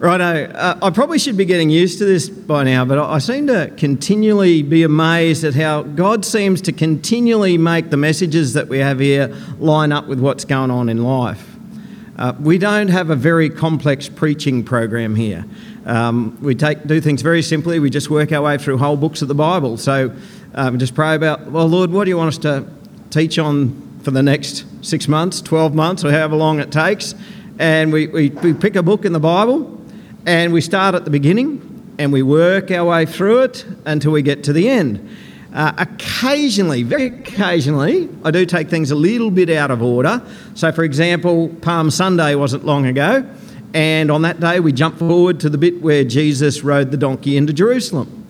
[0.00, 3.48] Righto, uh, I probably should be getting used to this by now, but I seem
[3.48, 8.78] to continually be amazed at how God seems to continually make the messages that we
[8.78, 9.28] have here
[9.58, 11.46] line up with what's going on in life.
[12.16, 15.44] Uh, we don't have a very complex preaching program here.
[15.84, 17.78] Um, we take, do things very simply.
[17.78, 19.76] We just work our way through whole books of the Bible.
[19.76, 20.16] So
[20.54, 22.66] um, just pray about, well, Lord, what do you want us to
[23.10, 27.14] teach on for the next six months, 12 months, or however long it takes?
[27.58, 29.76] And we, we, we pick a book in the Bible
[30.26, 34.22] and we start at the beginning and we work our way through it until we
[34.22, 35.16] get to the end.
[35.52, 40.22] Uh, occasionally, very occasionally, I do take things a little bit out of order.
[40.54, 43.28] So, for example, Palm Sunday wasn't long ago,
[43.74, 47.36] and on that day we jump forward to the bit where Jesus rode the donkey
[47.36, 48.26] into Jerusalem.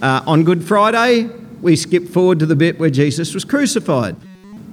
[0.00, 1.28] Uh, on Good Friday,
[1.60, 4.16] we skip forward to the bit where Jesus was crucified.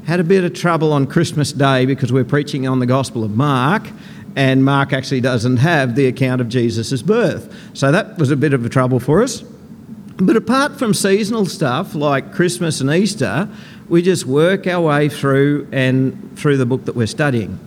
[0.05, 3.35] Had a bit of trouble on Christmas Day because we're preaching on the Gospel of
[3.35, 3.87] Mark,
[4.35, 7.53] and Mark actually doesn't have the account of Jesus' birth.
[7.73, 9.41] So that was a bit of a trouble for us.
[10.17, 13.47] But apart from seasonal stuff like Christmas and Easter,
[13.87, 17.57] we just work our way through and through the book that we're studying.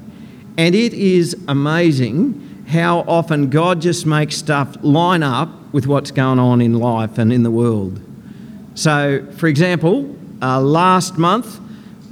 [0.59, 6.39] And it is amazing how often God just makes stuff line up with what's going
[6.39, 8.01] on in life and in the world.
[8.75, 11.59] So, for example, uh, last month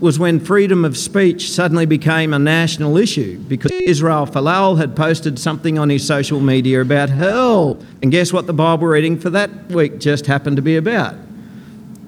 [0.00, 5.38] was when freedom of speech suddenly became a national issue because Israel Folau had posted
[5.38, 7.78] something on his social media about hell.
[8.02, 11.14] And guess what the Bible reading for that week just happened to be about?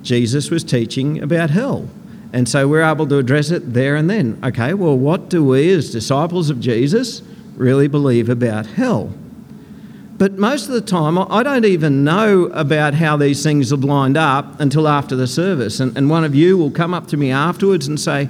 [0.03, 1.89] Jesus was teaching about hell.
[2.33, 4.41] And so we're able to address it there and then.
[4.43, 7.23] Okay, well, what do we as disciples of Jesus
[7.57, 9.13] really believe about hell?
[10.23, 14.17] But most of the time, I don't even know about how these things have lined
[14.17, 15.81] up until after the service.
[15.81, 18.29] And, and one of you will come up to me afterwards and say,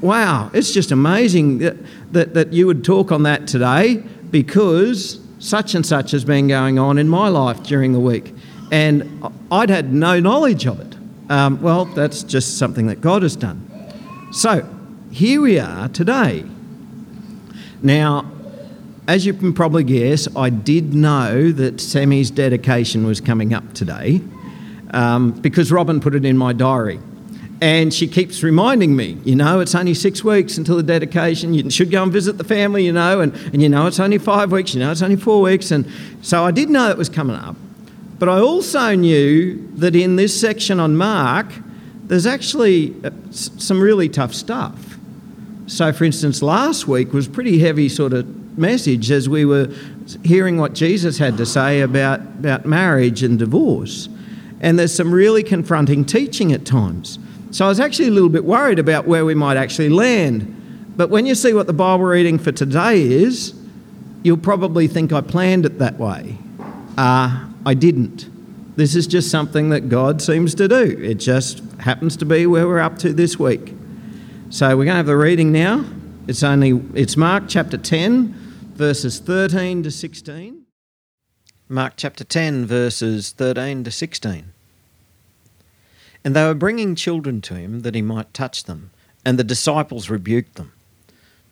[0.00, 1.74] Wow, it's just amazing that,
[2.12, 6.78] that, that you would talk on that today because such and such has been going
[6.78, 8.32] on in my life during the week.
[8.70, 10.94] And I'd had no knowledge of it.
[11.28, 13.68] Um, well, that's just something that God has done.
[14.30, 14.64] So,
[15.10, 16.44] here we are today.
[17.82, 18.30] Now,
[19.08, 24.20] as you can probably guess, I did know that Sammy's dedication was coming up today
[24.90, 26.98] um, because Robin put it in my diary.
[27.60, 31.54] And she keeps reminding me, you know, it's only six weeks until the dedication.
[31.54, 34.18] You should go and visit the family, you know, and, and you know, it's only
[34.18, 35.70] five weeks, you know, it's only four weeks.
[35.70, 35.90] And
[36.20, 37.56] so I did know it was coming up.
[38.18, 41.46] But I also knew that in this section on Mark,
[42.04, 44.98] there's actually uh, some really tough stuff.
[45.66, 49.72] So, for instance, last week was pretty heavy sort of message as we were
[50.24, 54.08] hearing what Jesus had to say about, about marriage and divorce.
[54.60, 57.18] And there's some really confronting teaching at times.
[57.50, 60.94] So I was actually a little bit worried about where we might actually land.
[60.96, 63.54] But when you see what the Bible reading for today is,
[64.22, 66.38] you'll probably think I planned it that way.
[66.96, 68.30] Uh, I didn't.
[68.76, 70.98] This is just something that God seems to do.
[71.02, 73.74] It just happens to be where we're up to this week.
[74.50, 75.84] So we're going to have the reading now.
[76.28, 78.45] It's only it's Mark chapter 10
[78.76, 80.62] verses 13 to 16.
[81.66, 84.52] Mark chapter 10, verses 13 to 16.
[86.22, 88.90] And they were bringing children to him that he might touch them,
[89.24, 90.72] and the disciples rebuked them.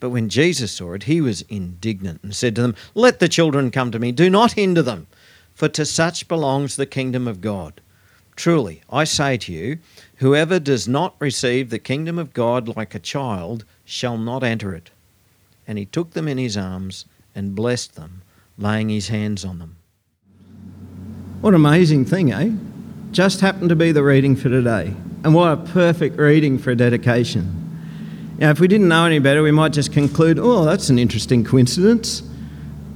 [0.01, 3.71] But when Jesus saw it, he was indignant and said to them, Let the children
[3.71, 5.07] come to me, do not hinder them,
[5.55, 7.81] for to such belongs the kingdom of God.
[8.37, 9.79] Truly, I say to you,
[10.17, 14.91] whoever does not receive the kingdom of God like a child shall not enter it.
[15.67, 18.23] And he took them in his arms and blessed them,
[18.57, 19.77] laying his hands on them.
[21.41, 22.51] What an amazing thing, eh?
[23.13, 24.95] Just happened to be the reading for today.
[25.25, 27.61] And what a perfect reading for a dedication.
[28.39, 31.45] Now, if we didn't know any better, we might just conclude, oh, that's an interesting
[31.45, 32.23] coincidence.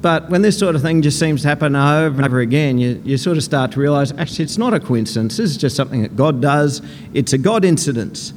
[0.00, 3.03] But when this sort of thing just seems to happen over and over again, you,
[3.04, 5.37] you sort of start to realise actually it's not a coincidence.
[5.37, 6.82] This is just something that God does.
[7.15, 8.32] It's a God incidence.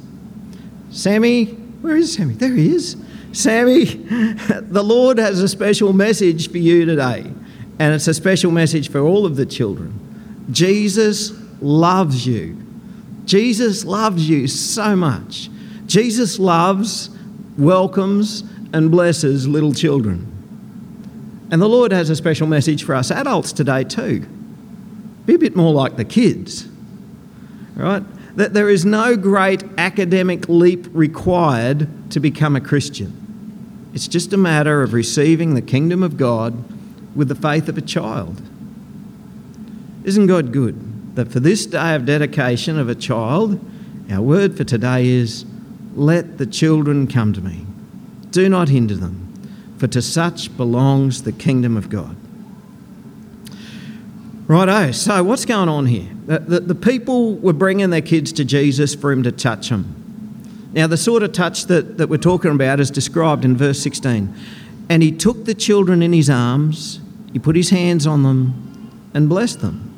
[0.90, 1.46] Sammy,
[1.80, 2.34] where is Sammy?
[2.34, 2.96] There he is.
[3.32, 7.32] Sammy, the Lord has a special message for you today,
[7.78, 10.46] and it's a special message for all of the children.
[10.50, 12.58] Jesus loves you.
[13.24, 15.48] Jesus loves you so much.
[15.86, 17.08] Jesus loves,
[17.56, 18.42] welcomes,
[18.72, 20.28] and blesses little children.
[21.50, 24.26] And the Lord has a special message for us adults today, too.
[25.24, 26.66] Be a bit more like the kids,
[27.76, 28.02] right?
[28.36, 33.21] That there is no great academic leap required to become a Christian.
[33.94, 36.64] It's just a matter of receiving the kingdom of God
[37.14, 38.40] with the faith of a child.
[40.04, 43.60] Isn't God good that for this day of dedication of a child,
[44.10, 45.44] our word for today is
[45.94, 47.66] let the children come to me.
[48.30, 49.32] Do not hinder them,
[49.76, 52.16] for to such belongs the kingdom of God.
[54.46, 56.08] Righto, so what's going on here?
[56.26, 60.01] The, the, the, people were bringing their kids to Jesus for him to touch them.
[60.74, 64.34] Now, the sort of touch that, that we're talking about is described in verse 16.
[64.88, 67.00] And he took the children in his arms,
[67.32, 69.88] he put his hands on them, and blessed them.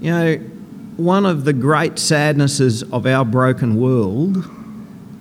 [0.00, 0.36] You know,
[0.96, 4.44] one of the great sadnesses of our broken world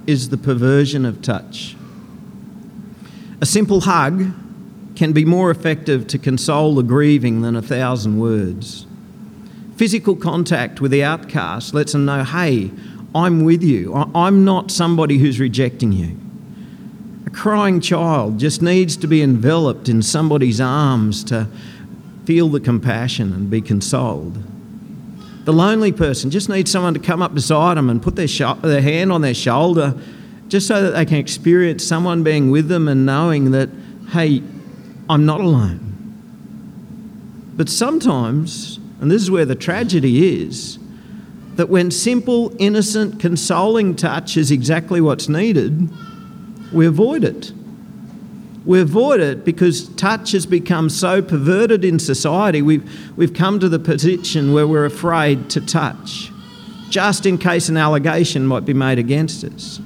[0.05, 1.75] is the perversion of touch.
[3.41, 4.33] A simple hug
[4.95, 8.85] can be more effective to console the grieving than a thousand words.
[9.77, 12.71] Physical contact with the outcast lets them know, hey,
[13.13, 13.93] I'm with you.
[13.93, 16.17] I'm not somebody who's rejecting you.
[17.25, 21.47] A crying child just needs to be enveloped in somebody's arms to
[22.25, 24.37] feel the compassion and be consoled.
[25.45, 28.27] The lonely person just needs someone to come up beside them and put their,
[28.61, 29.99] their hand on their shoulder
[30.47, 33.69] just so that they can experience someone being with them and knowing that,
[34.09, 34.43] hey,
[35.09, 35.89] I'm not alone.
[37.55, 40.77] But sometimes, and this is where the tragedy is,
[41.59, 45.89] that when simple, innocent, consoling touch is exactly what's needed,
[46.71, 47.51] we avoid it.
[48.63, 53.67] We avoid it because touch has become so perverted in society, we've, we've come to
[53.67, 56.31] the position where we're afraid to touch,
[56.89, 59.81] just in case an allegation might be made against us.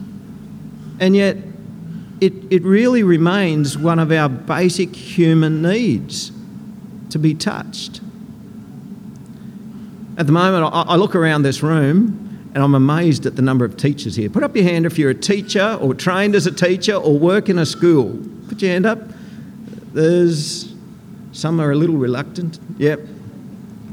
[1.00, 1.38] And yet,
[2.22, 6.32] it, it really remains one of our basic human needs
[7.10, 8.00] to be touched.
[10.18, 13.78] At the moment, I, look around this room and I'm amazed at the number of
[13.78, 14.30] teachers here.
[14.30, 17.50] Put up your hand if you're a teacher or trained as a teacher or work
[17.50, 18.20] in a school.
[18.48, 19.00] Put your hand up.
[19.94, 20.74] There's
[21.32, 22.60] some are a little reluctant.
[22.78, 23.00] Yep.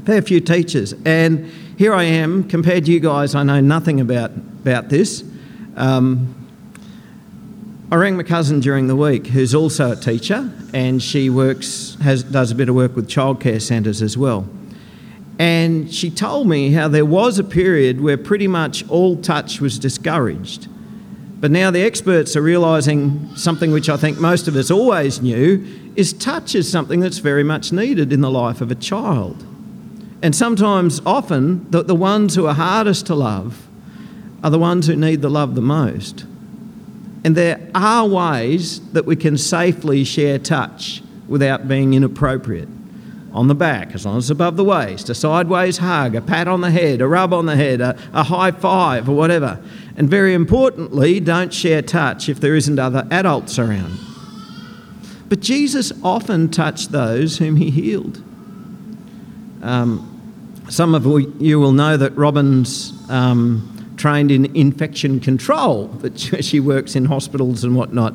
[0.05, 0.93] Fair few teachers.
[1.05, 5.23] And here I am, compared to you guys, I know nothing about, about this.
[5.75, 6.35] Um,
[7.91, 12.23] I rang my cousin during the week, who's also a teacher, and she works has
[12.23, 14.47] does a bit of work with childcare centres as well.
[15.41, 19.79] And she told me how there was a period where pretty much all touch was
[19.79, 20.67] discouraged.
[21.39, 25.65] But now the experts are realising something which I think most of us always knew
[25.95, 29.43] is touch is something that's very much needed in the life of a child.
[30.21, 33.67] And sometimes, often, the, the ones who are hardest to love
[34.43, 36.23] are the ones who need the love the most.
[37.23, 42.69] And there are ways that we can safely share touch without being inappropriate.
[43.33, 46.49] On the back, as long as it's above the waist, a sideways hug, a pat
[46.49, 49.57] on the head, a rub on the head, a, a high five, or whatever.
[49.95, 53.97] And very importantly, don't share touch if there isn't other adults around.
[55.29, 58.21] But Jesus often touched those whom he healed.
[59.61, 60.07] Um,
[60.69, 61.05] some of
[61.41, 67.63] you will know that Robin's um, trained in infection control, but she works in hospitals
[67.63, 68.13] and whatnot.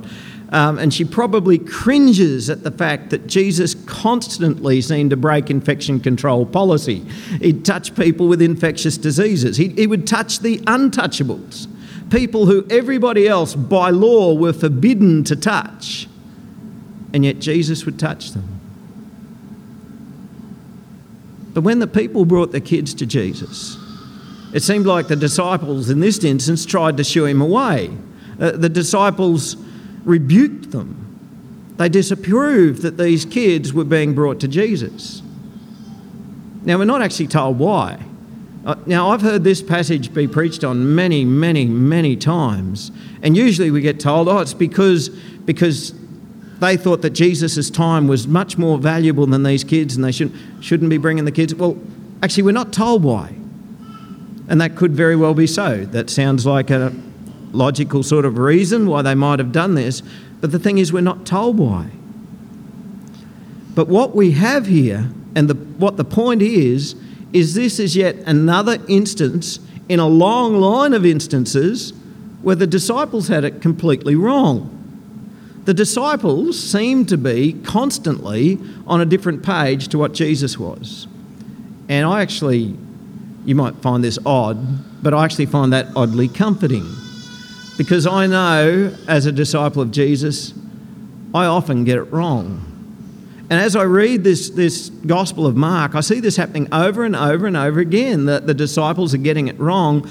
[0.51, 6.01] Um, and she probably cringes at the fact that Jesus constantly seemed to break infection
[6.01, 7.01] control policy.
[7.41, 11.69] He'd touch people with infectious diseases, he, he would touch the untouchables,
[12.11, 16.09] people who everybody else by law were forbidden to touch.
[17.13, 18.61] And yet Jesus would touch them.
[21.55, 23.79] But when the people brought their kids to Jesus,
[24.53, 27.91] it seemed like the disciples in this instance tried to shoo him away.
[28.39, 29.57] Uh, the disciples
[30.05, 31.06] rebuked them.
[31.77, 35.23] They disapproved that these kids were being brought to Jesus.
[36.65, 38.03] Now, we're not actually told why.
[38.65, 42.91] Uh, now, I've heard this passage be preached on many, many, many times,
[43.23, 45.95] and usually we get told, oh, it's because, because
[46.59, 50.65] they thought that Jesus' time was much more valuable than these kids and they shouldn't,
[50.65, 51.55] shouldn't be bringing the kids.
[51.55, 51.77] Well,
[52.23, 53.35] actually, we're not told why.
[54.49, 55.85] And that could very well be so.
[55.85, 56.93] That sounds like a
[57.53, 60.03] logical sort of reason why they might have done this.
[60.41, 61.91] But the thing is, we're not told why.
[63.75, 66.95] But what we have here, and the, what the point is,
[67.33, 71.93] is this is yet another instance in a long line of instances
[72.43, 74.73] where the disciples had it completely wrong.
[75.65, 81.09] The disciples seemed to be constantly on a different page to what Jesus was.
[81.89, 82.77] And I actually
[83.47, 86.85] you might find this odd, but I actually find that oddly comforting.
[87.77, 90.55] Because I know, as a disciple of Jesus,
[91.35, 92.63] I often get it wrong.
[93.49, 97.15] And as I read this, this Gospel of Mark, I see this happening over and
[97.15, 100.11] over and over again that the disciples are getting it wrong,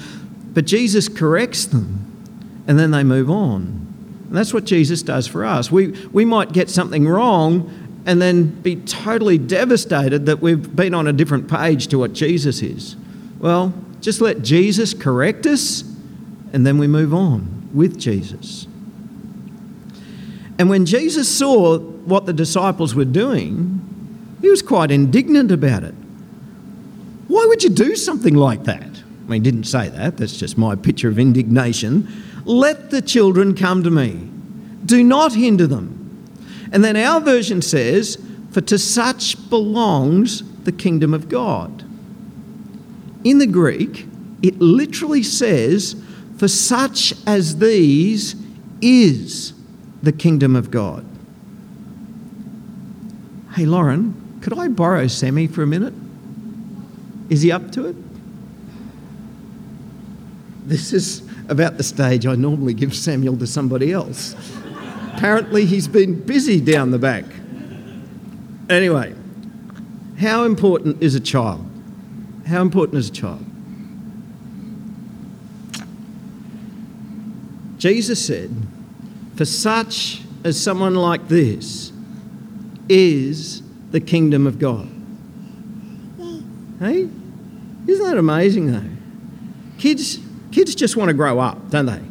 [0.54, 3.86] but Jesus corrects them and then they move on.
[4.28, 5.70] And that's what Jesus does for us.
[5.70, 11.06] We, we might get something wrong and then be totally devastated that we've been on
[11.06, 12.96] a different page to what Jesus is.
[13.38, 15.82] Well, just let Jesus correct us
[16.52, 18.66] and then we move on with Jesus.
[20.58, 23.80] And when Jesus saw what the disciples were doing,
[24.40, 25.94] He was quite indignant about it.
[27.28, 28.82] Why would you do something like that?
[28.82, 32.08] I mean, he didn't say that, that's just my picture of indignation.
[32.44, 34.30] Let the children come to me.
[34.84, 35.96] Do not hinder them.
[36.72, 38.22] And then our version says,
[38.52, 41.84] For to such belongs the kingdom of God.
[43.24, 44.06] In the Greek,
[44.42, 46.00] it literally says,
[46.36, 48.36] For such as these
[48.80, 49.54] is
[50.02, 51.04] the kingdom of God.
[53.54, 55.94] Hey, Lauren, could I borrow Sammy for a minute?
[57.30, 57.96] Is he up to it?
[60.68, 64.36] This is about the stage I normally give Samuel to somebody else.
[65.14, 67.24] Apparently, he's been busy down the back.
[68.68, 69.14] Anyway,
[70.18, 71.64] how important is a child?
[72.46, 73.44] How important is a child?
[77.86, 78.50] Jesus said,
[79.36, 81.92] For such as someone like this
[82.88, 83.62] is
[83.92, 84.88] the kingdom of God.
[86.80, 87.08] Hey?
[87.86, 88.90] Isn't that amazing though?
[89.78, 90.18] Kids,
[90.50, 92.02] kids just want to grow up, don't they?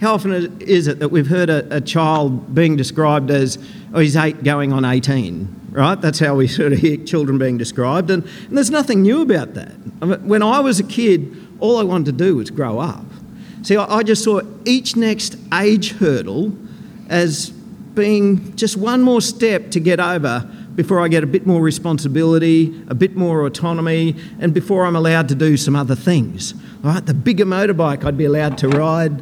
[0.00, 3.58] How often is it that we've heard a, a child being described as,
[3.92, 6.00] oh, he's eight going on 18, right?
[6.00, 8.12] That's how we sort of hear children being described.
[8.12, 9.72] And, and there's nothing new about that.
[10.00, 13.04] I mean, when I was a kid, all I wanted to do was grow up.
[13.62, 16.52] See, I, just saw each next age hurdle
[17.08, 21.60] as being just one more step to get over before I get a bit more
[21.60, 26.54] responsibility, a bit more autonomy, and before I'm allowed to do some other things.
[26.84, 29.20] All right, the bigger motorbike I'd be allowed to ride,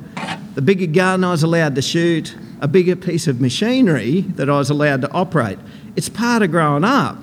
[0.55, 4.59] the bigger gun I was allowed to shoot, a bigger piece of machinery that I
[4.59, 5.59] was allowed to operate.
[5.97, 7.17] It's part of growing up.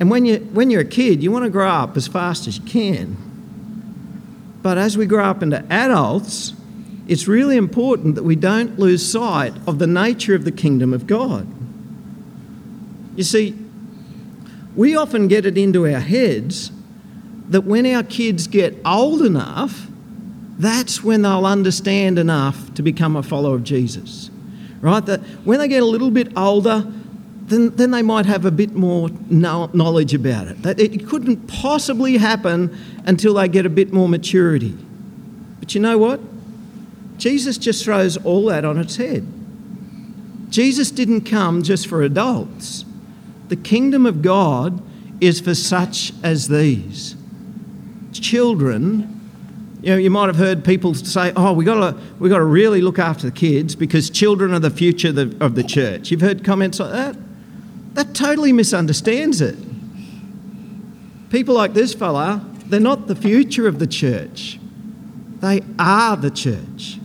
[0.00, 2.56] And when, you, when you're a kid, you want to grow up as fast as
[2.56, 3.16] you can.
[4.62, 6.54] But as we grow up into adults,
[7.08, 11.06] it's really important that we don't lose sight of the nature of the kingdom of
[11.06, 11.46] God.
[13.16, 13.58] You see,
[14.74, 16.70] we often get it into our heads
[17.48, 19.88] that when our kids get old enough,
[20.58, 24.30] that's when they'll understand enough to become a follower of Jesus.
[24.80, 25.04] Right?
[25.04, 26.90] That when they get a little bit older,
[27.52, 30.62] then, then they might have a bit more knowledge about it.
[30.62, 34.76] That it couldn't possibly happen until they get a bit more maturity.
[35.60, 36.20] But you know what?
[37.18, 39.26] Jesus just throws all that on its head.
[40.50, 42.84] Jesus didn't come just for adults.
[43.48, 44.82] The kingdom of God
[45.20, 47.16] is for such as these.
[48.12, 49.20] Children,
[49.82, 52.80] you know, you might have heard people say, "Oh, we got to we to really
[52.80, 56.20] look after the kids because children are the future of the, of the church." You've
[56.20, 57.16] heard comments like that.
[57.94, 59.56] That totally misunderstands it.
[61.30, 64.58] People like this fella, they're not the future of the church.
[65.40, 66.98] They are the church.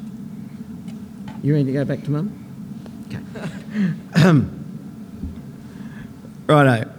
[1.43, 3.05] You ready to go back to mum?
[3.07, 4.25] Okay.
[4.25, 4.53] um,
[6.47, 6.91] righto.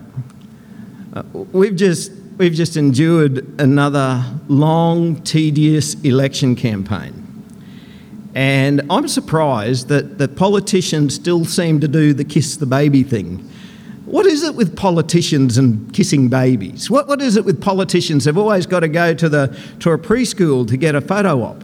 [1.13, 7.25] Uh, we've just we've just endured another long, tedious election campaign.
[8.35, 13.49] And I'm surprised that, that politicians still seem to do the kiss the baby thing.
[14.09, 16.91] What is it with politicians and kissing babies?
[16.91, 18.25] What, what is it with politicians?
[18.25, 21.63] They've always got to go to, the, to a preschool to get a photo op.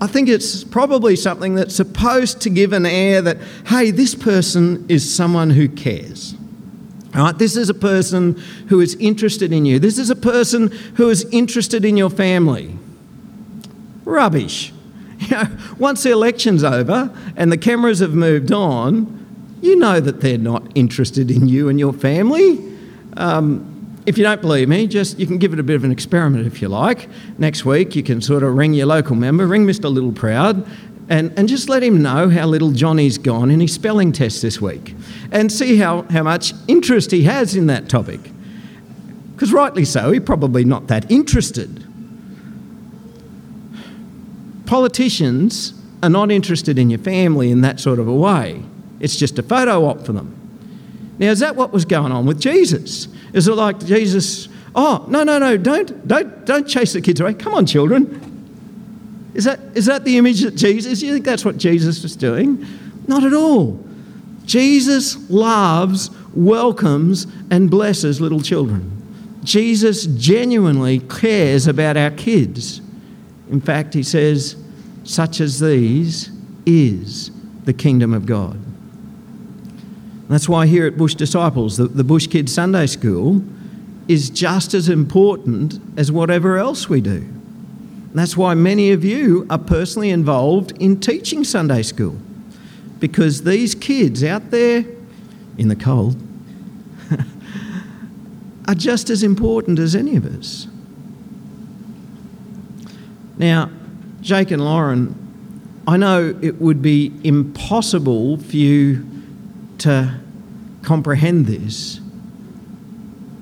[0.00, 4.86] I think it's probably something that's supposed to give an air that, hey, this person
[4.88, 6.34] is someone who cares.
[7.14, 9.78] All right, this is a person who is interested in you.
[9.78, 12.76] This is a person who is interested in your family.
[14.04, 14.72] Rubbish.
[15.20, 19.19] You know, once the election's over and the cameras have moved on,
[19.60, 22.58] you know that they're not interested in you and your family.
[23.16, 23.66] Um,
[24.06, 26.46] if you don't believe me, just you can give it a bit of an experiment
[26.46, 27.08] if you like.
[27.38, 29.92] Next week, you can sort of ring your local member, ring Mr.
[29.92, 30.66] Littleproud,
[31.10, 34.60] and, and just let him know how little Johnny's gone in his spelling test this
[34.60, 34.94] week
[35.32, 38.20] and see how, how much interest he has in that topic.
[39.34, 41.84] Because rightly so, he's probably not that interested.
[44.66, 48.62] Politicians are not interested in your family in that sort of a way.
[49.00, 50.36] It's just a photo op for them.
[51.18, 53.08] Now, is that what was going on with Jesus?
[53.32, 57.34] Is it like Jesus, oh, no, no, no, don't, don't, don't chase the kids away.
[57.34, 58.26] Come on, children.
[59.34, 62.66] Is that, is that the image that Jesus, you think that's what Jesus was doing?
[63.06, 63.84] Not at all.
[64.44, 68.96] Jesus loves, welcomes, and blesses little children.
[69.44, 72.80] Jesus genuinely cares about our kids.
[73.50, 74.56] In fact, he says,
[75.04, 76.30] such as these
[76.66, 77.30] is
[77.64, 78.58] the kingdom of God.
[80.30, 83.42] That's why here at Bush Disciples, the, the Bush Kids Sunday School
[84.06, 87.16] is just as important as whatever else we do.
[87.16, 92.16] And that's why many of you are personally involved in teaching Sunday school.
[93.00, 94.84] Because these kids out there
[95.58, 96.16] in the cold,
[98.68, 100.68] are just as important as any of us.
[103.36, 103.68] Now,
[104.20, 105.16] Jake and Lauren,
[105.88, 109.10] I know it would be impossible for you
[109.80, 110.20] to
[110.82, 112.00] comprehend this,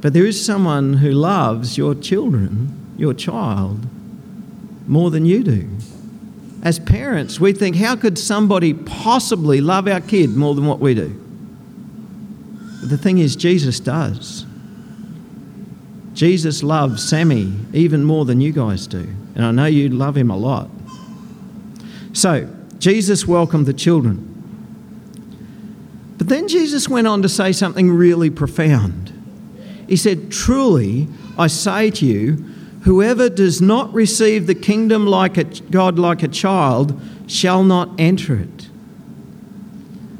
[0.00, 3.86] but there is someone who loves your children, your child,
[4.86, 5.68] more than you do.
[6.62, 10.94] As parents, we think, how could somebody possibly love our kid more than what we
[10.94, 11.08] do?
[12.80, 14.44] But the thing is, Jesus does.
[16.14, 19.08] Jesus loves Sammy even more than you guys do.
[19.36, 20.68] And I know you love him a lot.
[22.12, 24.27] So, Jesus welcomed the children.
[26.28, 29.14] But then Jesus went on to say something really profound.
[29.88, 31.08] He said, Truly,
[31.38, 32.32] I say to you,
[32.82, 38.36] whoever does not receive the kingdom like a God like a child shall not enter
[38.36, 38.68] it.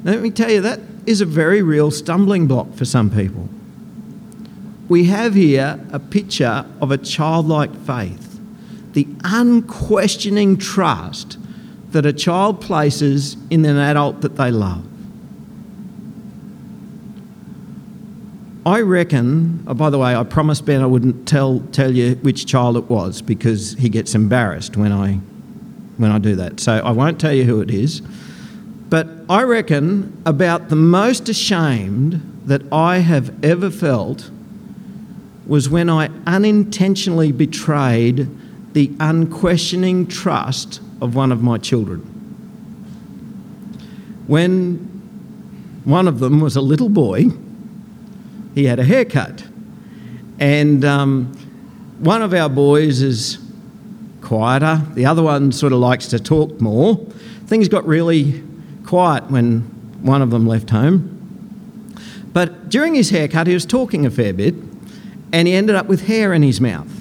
[0.03, 3.47] Now, let me tell you, that is a very real stumbling block for some people.
[4.89, 8.41] We have here a picture of a childlike faith,
[8.95, 11.37] the unquestioning trust
[11.91, 14.88] that a child places in an adult that they love.
[18.69, 22.45] I reckon, oh, by the way, I promised Ben I wouldn't tell, tell you which
[22.45, 25.15] child it was because he gets embarrassed when I,
[25.97, 26.61] when I do that.
[26.61, 28.03] So I won't tell you who it is.
[28.91, 34.31] But I reckon about the most ashamed that I have ever felt
[35.47, 38.29] was when I unintentionally betrayed
[38.75, 42.01] the unquestioning trust of one of my children.
[44.27, 44.77] When
[45.85, 47.31] one of them was a little boy,
[48.59, 49.45] he had a haircut.
[50.41, 51.33] And um,
[52.01, 53.39] one of our boys is
[54.21, 56.97] quieter, the other one sort of likes to talk more.
[57.47, 58.43] Things got really
[58.85, 59.61] quiet when
[60.03, 61.15] one of them left home.
[62.33, 64.57] But during his haircut, he was talking a fair bit
[65.33, 66.98] and he ended up with hair in his mouth.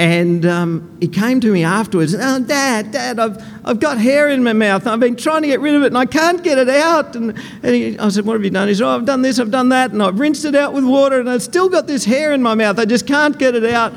[0.00, 3.36] And um, he came to me afterwards, oh, Dad, Dad, I've,
[3.66, 4.86] I've got hair in my mouth.
[4.86, 7.14] I've been trying to get rid of it and I can't get it out.
[7.14, 8.66] And, and he, I said, What have you done?
[8.66, 10.84] He said, Oh, I've done this, I've done that, and I've rinsed it out with
[10.84, 12.78] water and I've still got this hair in my mouth.
[12.78, 13.92] I just can't get it out.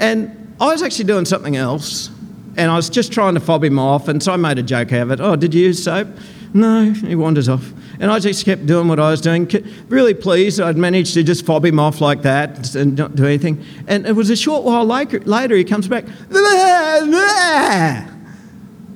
[0.00, 2.10] And I was actually doing something else
[2.56, 4.08] and I was just trying to fob him off.
[4.08, 5.20] And so I made a joke out of it.
[5.20, 6.08] Oh, did you use soap?
[6.52, 7.72] No, he wanders off.
[8.00, 9.48] And I just kept doing what I was doing,
[9.88, 13.64] really pleased I'd managed to just fob him off like that and not do anything.
[13.86, 16.04] And it was a short while later, later he comes back.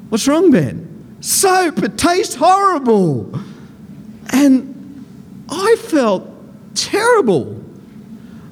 [0.09, 1.17] What's wrong, Ben?
[1.21, 3.39] Soap, it tastes horrible.
[4.31, 5.05] And
[5.49, 6.29] I felt
[6.75, 7.63] terrible.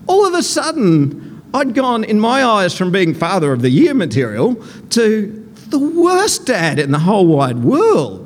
[0.07, 3.95] All of a sudden, I'd gone, in my eyes, from being father of the year
[3.95, 8.26] material to the worst dad in the whole wide world.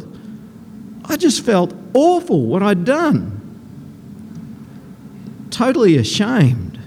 [1.10, 3.36] I just felt awful what I'd done.
[5.50, 6.78] Totally ashamed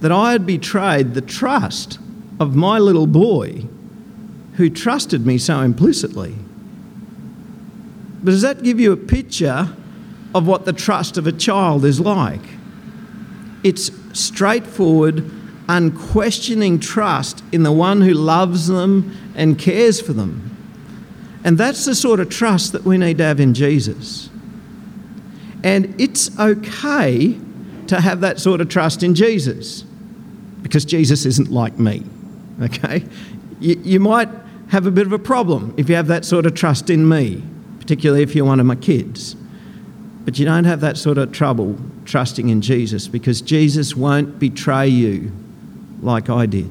[0.00, 1.98] that I had betrayed the trust
[2.38, 3.64] of my little boy
[4.56, 6.34] who trusted me so implicitly.
[8.22, 9.74] But does that give you a picture
[10.34, 12.42] of what the trust of a child is like?
[13.62, 15.30] It's straightforward,
[15.70, 20.53] unquestioning trust in the one who loves them and cares for them.
[21.44, 24.30] And that's the sort of trust that we need to have in Jesus.
[25.62, 27.38] And it's okay
[27.86, 29.82] to have that sort of trust in Jesus
[30.62, 32.02] because Jesus isn't like me.
[32.62, 33.04] Okay?
[33.60, 34.28] You, you might
[34.68, 37.42] have a bit of a problem if you have that sort of trust in me,
[37.78, 39.36] particularly if you're one of my kids.
[40.24, 44.88] But you don't have that sort of trouble trusting in Jesus because Jesus won't betray
[44.88, 45.30] you
[46.00, 46.70] like I did.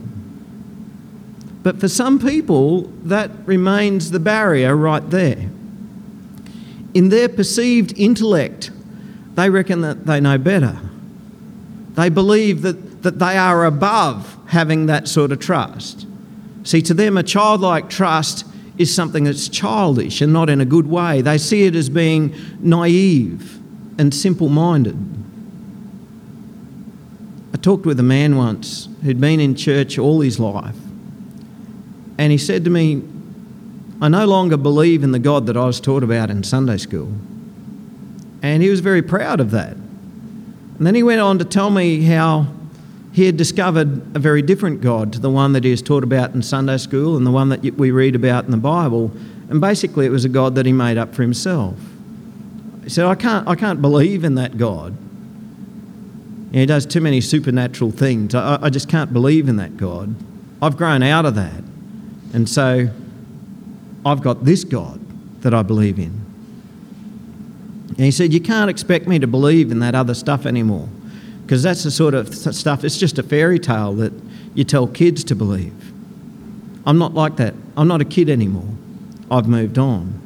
[1.64, 5.50] But for some people, that remains the barrier right there.
[6.94, 8.70] In their perceived intellect,
[9.36, 10.78] they reckon that they know better.
[11.96, 16.06] They believe that, that they are above having that sort of trust.
[16.64, 18.46] See, to them, a childlike trust
[18.78, 21.22] is something that's childish and not in a good way.
[21.22, 23.60] They see it as being naive
[23.98, 24.98] and simple minded.
[27.54, 30.76] I talked with a man once who'd been in church all his life
[32.18, 33.02] and he said to me,
[34.02, 37.14] I no longer believe in the God that I was taught about in Sunday school.
[38.42, 39.74] And he was very proud of that.
[39.74, 42.48] And then he went on to tell me how
[43.14, 46.34] he had discovered a very different God to the one that he was taught about
[46.34, 49.12] in Sunday school and the one that we read about in the Bible.
[49.50, 51.76] And basically, it was a God that he made up for himself.
[52.84, 54.98] He said, I can't, I can't believe in that God.
[56.52, 58.36] He does too many supernatural things.
[58.36, 60.16] I, I just can't believe in that God.
[60.62, 61.64] I've grown out of that.
[62.34, 62.90] And so
[64.06, 65.00] I've got this God
[65.42, 66.20] that I believe in.
[67.90, 70.90] And he said, You can't expect me to believe in that other stuff anymore
[71.44, 74.14] because that's the sort of stuff, it's just a fairy tale that
[74.56, 75.94] you tell kids to believe.
[76.86, 77.54] I'm not like that.
[77.78, 78.70] I'm not a kid anymore.
[79.30, 80.20] I've moved on.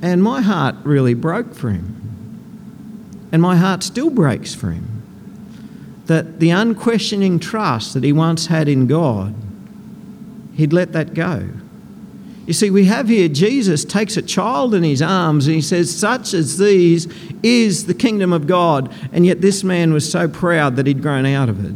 [0.00, 3.28] And my heart really broke for him.
[3.32, 5.02] And my heart still breaks for him.
[6.06, 9.34] That the unquestioning trust that he once had in God,
[10.54, 11.48] he'd let that go.
[12.46, 15.96] You see, we have here Jesus takes a child in his arms and he says,
[15.96, 17.06] Such as these
[17.42, 18.92] is the kingdom of God.
[19.12, 21.74] And yet this man was so proud that he'd grown out of it.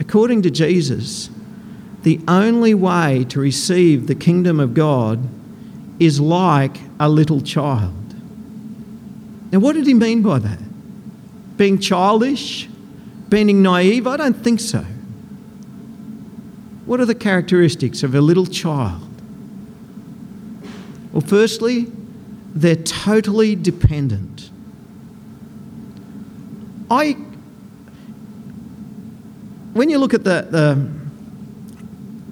[0.00, 1.28] According to Jesus,
[2.02, 5.18] the only way to receive the kingdom of God
[5.98, 7.94] is like a little child.
[9.50, 10.58] Now, what did he mean by that?
[11.56, 12.68] Being childish?
[13.28, 14.06] Being naive?
[14.06, 14.84] I don't think so.
[16.88, 19.06] What are the characteristics of a little child?
[21.12, 21.86] Well, firstly,
[22.54, 24.48] they're totally dependent.
[26.90, 27.12] I,
[29.74, 30.90] when you look at the, the,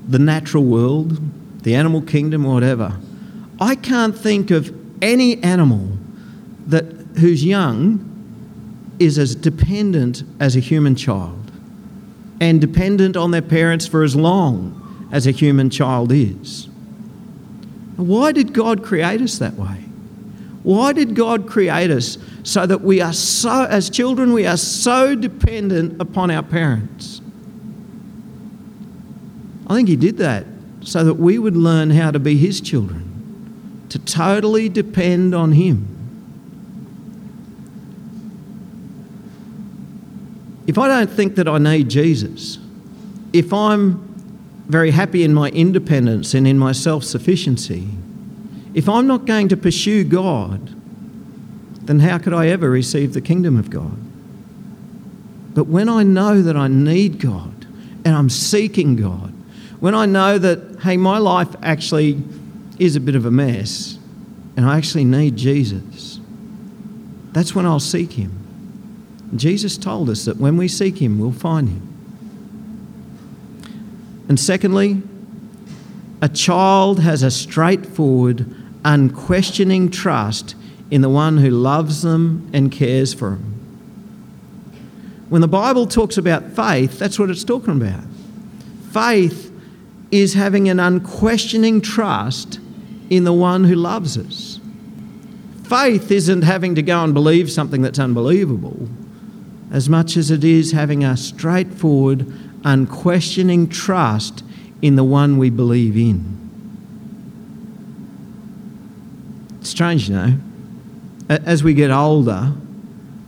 [0.08, 1.20] the natural world,
[1.62, 2.96] the animal kingdom, whatever,
[3.60, 5.98] I can't think of any animal
[6.66, 6.84] that
[7.18, 8.00] whose young
[8.98, 11.45] is as dependent as a human child
[12.40, 16.68] and dependent on their parents for as long as a human child is.
[17.96, 19.84] Why did God create us that way?
[20.62, 25.14] Why did God create us so that we are so, as children, we are so
[25.14, 27.20] dependent upon our parents?
[29.68, 30.44] I think He did that
[30.80, 35.95] so that we would learn how to be His children, to totally depend on Him.
[40.66, 42.58] If I don't think that I need Jesus,
[43.32, 44.02] if I'm
[44.66, 47.88] very happy in my independence and in my self sufficiency,
[48.74, 50.72] if I'm not going to pursue God,
[51.86, 53.96] then how could I ever receive the kingdom of God?
[55.54, 57.66] But when I know that I need God
[58.04, 59.32] and I'm seeking God,
[59.80, 62.22] when I know that, hey, my life actually
[62.78, 63.98] is a bit of a mess
[64.56, 66.20] and I actually need Jesus,
[67.32, 68.45] that's when I'll seek Him.
[69.34, 71.96] Jesus told us that when we seek Him, we'll find Him.
[74.28, 75.02] And secondly,
[76.22, 78.46] a child has a straightforward,
[78.84, 80.54] unquestioning trust
[80.90, 83.52] in the one who loves them and cares for them.
[85.28, 88.04] When the Bible talks about faith, that's what it's talking about.
[88.92, 89.52] Faith
[90.12, 92.60] is having an unquestioning trust
[93.10, 94.60] in the one who loves us.
[95.64, 98.88] Faith isn't having to go and believe something that's unbelievable
[99.70, 102.32] as much as it is having a straightforward,
[102.64, 104.44] unquestioning trust
[104.82, 106.36] in the one we believe in.
[109.66, 110.38] strange, you know.
[111.28, 112.52] As we get older,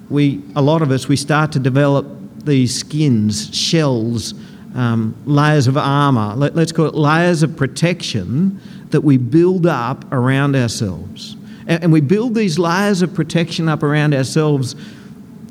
[0.08, 2.06] we, a lot of us, we start to develop
[2.44, 4.34] these skins, shells,
[4.74, 10.10] um, layers of armour, let, us call it layers of protection that we build up
[10.12, 11.36] around ourselves.
[11.66, 14.76] And, and we build these layers of protection up around ourselves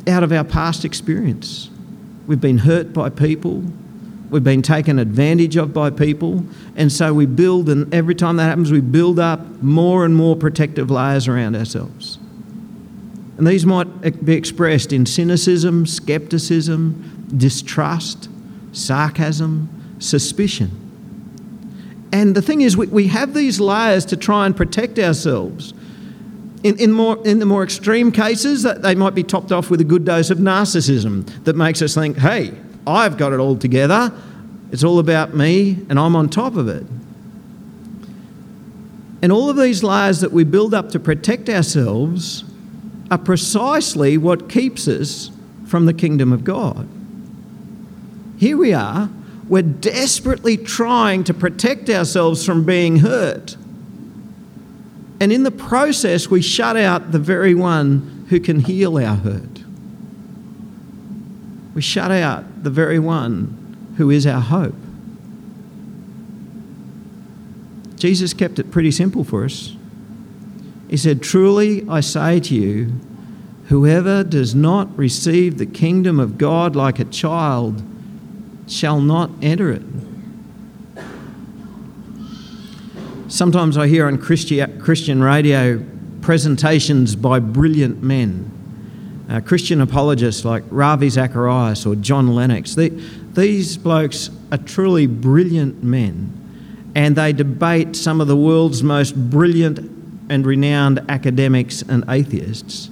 [0.07, 1.69] out of our past experience.
[2.25, 3.63] We've been hurt by people,
[4.29, 6.43] we've been taken advantage of by people,
[6.75, 10.35] and so we build, and every time that happens, we build up more and more
[10.35, 12.19] protective layers around ourselves.
[13.37, 18.29] And these might be expressed in cynicism, skepticism, distrust,
[18.71, 20.71] sarcasm, suspicion.
[22.11, 25.73] And the thing is, we, we have these layers to try and protect ourselves
[26.67, 29.85] in, in, more, in the more extreme cases, they might be topped off with a
[29.85, 32.53] good dose of narcissism that makes us think, hey,
[32.85, 34.11] I've got it all together.
[34.71, 36.85] It's all about me and I'm on top of it.
[39.21, 42.43] And all of these layers that we build up to protect ourselves
[43.09, 45.31] are precisely what keeps us
[45.65, 46.87] from the kingdom of God.
[48.37, 49.09] Here we are,
[49.47, 53.55] we're desperately trying to protect ourselves from being hurt.
[55.19, 59.63] And in the process, we shut out the very one who can heal our hurt.
[61.73, 64.75] We shut out the very one who is our hope.
[67.95, 69.75] Jesus kept it pretty simple for us.
[70.87, 72.93] He said, Truly I say to you,
[73.67, 77.81] whoever does not receive the kingdom of God like a child
[78.67, 79.81] shall not enter it.
[83.29, 85.83] Sometimes I hear on Christian radio
[86.21, 92.75] presentations by brilliant men, uh, Christian apologists like Ravi Zacharias or John Lennox.
[92.75, 99.29] They, these blokes are truly brilliant men, and they debate some of the world's most
[99.29, 99.79] brilliant
[100.29, 102.89] and renowned academics and atheists.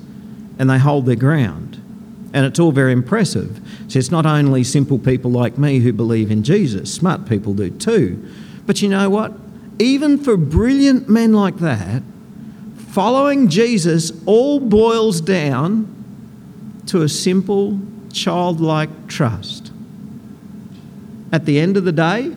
[0.57, 1.81] and they hold their ground.
[2.33, 3.59] And it's all very impressive.
[3.87, 7.69] So it's not only simple people like me who believe in Jesus, smart people do
[7.69, 8.21] too.
[8.65, 9.33] But you know what?
[9.79, 12.01] Even for brilliant men like that,
[12.77, 15.91] following Jesus all boils down
[16.87, 17.79] to a simple
[18.13, 19.71] childlike trust.
[21.31, 22.35] At the end of the day,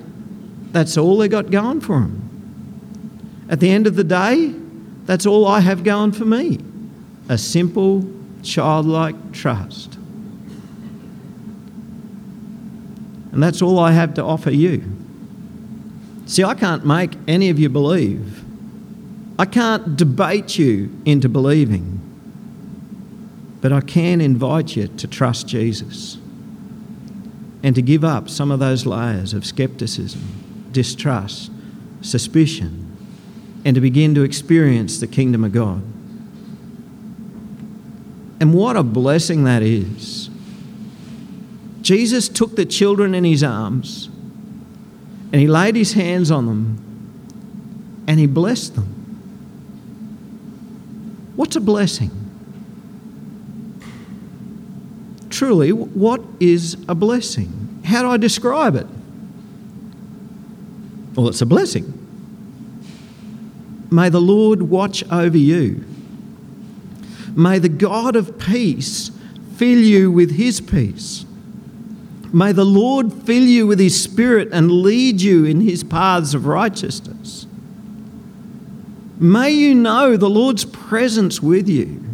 [0.72, 3.46] that's all they got going for them.
[3.48, 4.54] At the end of the day,
[5.06, 6.58] that's all I have going for me
[7.28, 8.08] a simple
[8.42, 9.94] childlike trust.
[13.32, 14.82] And that's all I have to offer you.
[16.28, 18.44] See, I can't make any of you believe.
[19.38, 21.94] I can't debate you into believing.
[23.62, 26.18] But I can invite you to trust Jesus
[27.62, 31.50] and to give up some of those layers of skepticism, distrust,
[32.02, 32.94] suspicion,
[33.64, 35.82] and to begin to experience the kingdom of God.
[38.38, 40.28] And what a blessing that is.
[41.80, 44.10] Jesus took the children in his arms
[45.32, 48.86] and he laid his hands on them and he blessed them.
[51.36, 52.10] What's a blessing?
[55.30, 57.80] Truly, what is a blessing?
[57.84, 58.86] How do I describe it?
[61.14, 61.94] Well, it's a blessing.
[63.90, 65.84] May the Lord watch over you.
[67.34, 69.10] May the God of peace
[69.56, 71.24] fill you with his peace.
[72.32, 76.46] May the Lord fill you with his spirit and lead you in his paths of
[76.46, 77.46] righteousness.
[79.18, 82.04] May you know the Lord's presence with you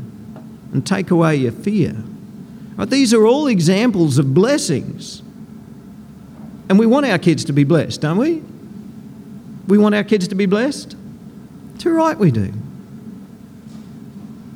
[0.72, 1.96] and take away your fear.
[2.86, 5.22] These are all examples of blessings.
[6.68, 8.42] And we want our kids to be blessed, don't we?
[9.66, 10.96] We want our kids to be blessed?
[11.80, 12.52] To right we do.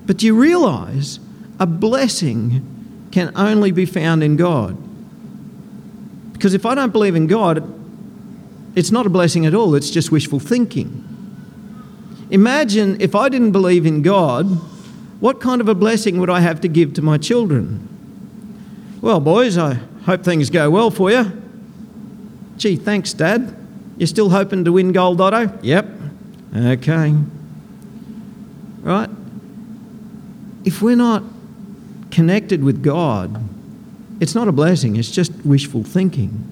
[0.07, 1.21] But do you realise
[1.61, 4.77] a blessing can only be found in God?
[6.39, 7.75] Because if I don't believe in God,
[8.77, 11.05] it's not a blessing at all, it's just wishful thinking.
[12.31, 14.45] Imagine if I didn't believe in God,
[15.19, 17.89] what kind of a blessing would I have to give to my children?
[19.01, 21.33] Well, boys, I hope things go well for you.
[22.57, 23.57] Gee, thanks, Dad.
[23.97, 25.59] You're still hoping to win Gold Lotto?
[25.63, 25.89] Yep.
[26.55, 27.15] Okay.
[28.83, 29.11] Right?
[30.65, 31.25] If we're not
[32.13, 33.43] connected with God,
[34.21, 36.45] it's not a blessing, it's just wishful thinking.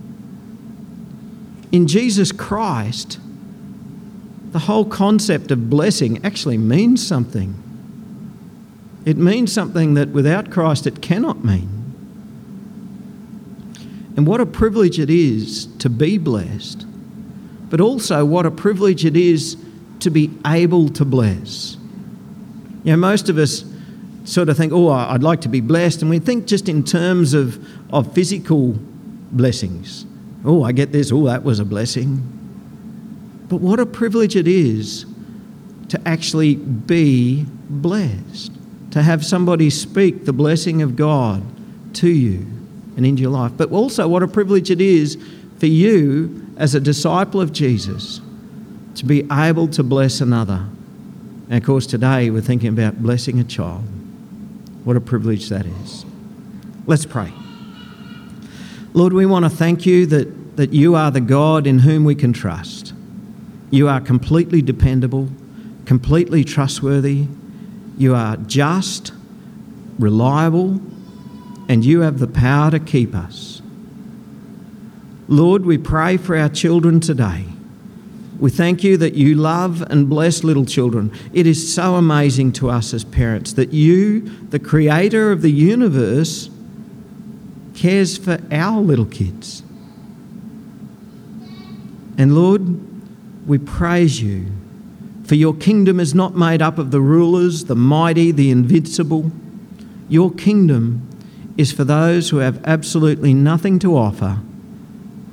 [1.72, 3.18] In Jesus Christ,
[4.52, 7.62] the whole concept of blessing actually means something.
[9.04, 11.68] It means something that without Christ it cannot mean.
[14.16, 16.86] And what a privilege it is to be blessed,
[17.68, 19.56] but also what a privilege it is
[20.00, 21.76] to be able to bless.
[22.84, 23.64] You know, most of us
[24.26, 27.32] sort of think, oh, I'd like to be blessed, and we think just in terms
[27.32, 28.76] of, of physical
[29.32, 30.04] blessings.
[30.44, 32.32] Oh, I get this, oh, that was a blessing.
[33.48, 35.06] But what a privilege it is
[35.88, 38.52] to actually be blessed,
[38.90, 41.42] to have somebody speak the blessing of God
[41.94, 42.46] to you
[42.96, 43.52] and into your life.
[43.56, 45.16] But also, what a privilege it is
[45.58, 48.20] for you as a disciple of Jesus
[48.96, 50.66] to be able to bless another.
[51.48, 53.84] And of course, today we're thinking about blessing a child.
[54.86, 56.06] What a privilege that is.
[56.86, 57.32] Let's pray.
[58.92, 62.14] Lord, we want to thank you that, that you are the God in whom we
[62.14, 62.94] can trust.
[63.72, 65.28] You are completely dependable,
[65.86, 67.26] completely trustworthy.
[67.98, 69.12] You are just,
[69.98, 70.80] reliable,
[71.68, 73.60] and you have the power to keep us.
[75.26, 77.46] Lord, we pray for our children today.
[78.38, 81.10] We thank you that you love and bless little children.
[81.32, 84.20] It is so amazing to us as parents that you,
[84.50, 86.50] the creator of the universe,
[87.74, 89.62] cares for our little kids.
[92.18, 94.46] And Lord, we praise you,
[95.24, 99.30] for your kingdom is not made up of the rulers, the mighty, the invincible.
[100.08, 101.08] Your kingdom
[101.56, 104.38] is for those who have absolutely nothing to offer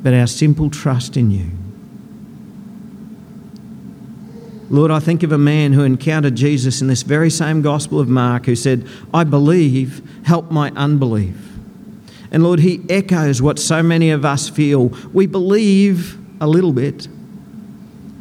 [0.01, 1.49] but our simple trust in you.
[4.69, 8.07] Lord, I think of a man who encountered Jesus in this very same Gospel of
[8.07, 11.35] Mark who said, I believe, help my unbelief.
[12.31, 14.87] And Lord, he echoes what so many of us feel.
[15.13, 17.07] We believe a little bit,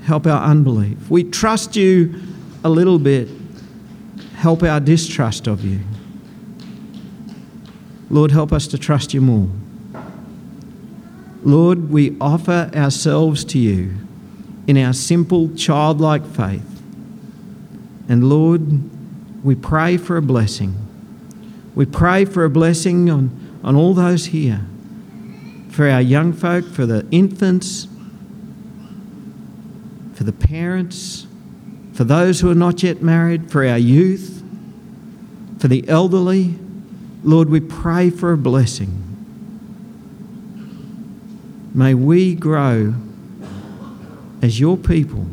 [0.04, 1.08] help our unbelief.
[1.08, 2.20] We trust you
[2.64, 3.28] a little bit,
[4.34, 5.80] help our distrust of you.
[8.10, 9.48] Lord, help us to trust you more.
[11.42, 13.94] Lord, we offer ourselves to you
[14.66, 16.82] in our simple childlike faith.
[18.08, 20.76] And Lord, we pray for a blessing.
[21.74, 24.60] We pray for a blessing on, on all those here,
[25.70, 27.88] for our young folk, for the infants,
[30.14, 31.26] for the parents,
[31.94, 34.42] for those who are not yet married, for our youth,
[35.58, 36.56] for the elderly.
[37.24, 38.98] Lord, we pray for a blessing.
[41.74, 42.94] May we grow
[44.42, 45.24] as your people,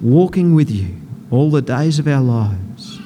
[0.00, 0.96] walking with you
[1.30, 2.98] all the days of our lives.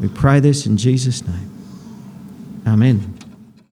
[0.00, 1.50] We pray this in Jesus' name.
[2.66, 3.11] Amen.